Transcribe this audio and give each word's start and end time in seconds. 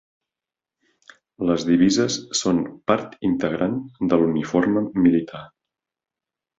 Les 1.49 1.65
divises 1.67 2.17
són 2.41 2.63
part 2.89 3.15
integrant 3.31 3.79
de 4.09 4.23
l'uniforme 4.25 4.87
militar. 5.07 5.49